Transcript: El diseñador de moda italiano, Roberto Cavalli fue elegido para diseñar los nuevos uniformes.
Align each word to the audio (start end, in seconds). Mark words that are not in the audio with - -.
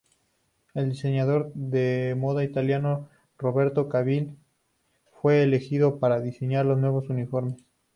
El 0.73 0.89
diseñador 0.89 1.51
de 1.53 2.15
moda 2.17 2.43
italiano, 2.43 3.07
Roberto 3.37 3.87
Cavalli 3.87 4.35
fue 5.21 5.43
elegido 5.43 5.99
para 5.99 6.19
diseñar 6.21 6.65
los 6.65 6.79
nuevos 6.79 7.07
uniformes. 7.11 7.63